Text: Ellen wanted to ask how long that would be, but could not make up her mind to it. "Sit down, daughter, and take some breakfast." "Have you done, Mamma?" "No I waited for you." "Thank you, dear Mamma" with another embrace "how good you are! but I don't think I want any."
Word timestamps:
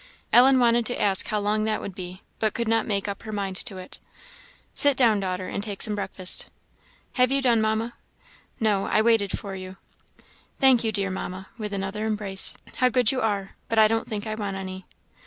Ellen 0.33 0.57
wanted 0.59 0.87
to 0.87 0.99
ask 0.99 1.27
how 1.27 1.39
long 1.39 1.63
that 1.65 1.79
would 1.79 1.93
be, 1.93 2.23
but 2.39 2.55
could 2.55 2.67
not 2.67 2.87
make 2.87 3.07
up 3.07 3.21
her 3.21 3.31
mind 3.31 3.55
to 3.57 3.77
it. 3.77 3.99
"Sit 4.73 4.97
down, 4.97 5.19
daughter, 5.19 5.45
and 5.47 5.61
take 5.63 5.83
some 5.83 5.93
breakfast." 5.93 6.49
"Have 7.21 7.31
you 7.31 7.39
done, 7.39 7.61
Mamma?" 7.61 7.93
"No 8.59 8.87
I 8.87 9.03
waited 9.03 9.37
for 9.37 9.53
you." 9.55 9.77
"Thank 10.59 10.83
you, 10.83 10.91
dear 10.91 11.11
Mamma" 11.11 11.49
with 11.55 11.71
another 11.71 12.07
embrace 12.07 12.55
"how 12.77 12.89
good 12.89 13.11
you 13.11 13.21
are! 13.21 13.55
but 13.69 13.77
I 13.77 13.87
don't 13.87 14.07
think 14.07 14.25
I 14.25 14.33
want 14.33 14.57
any." 14.57 14.87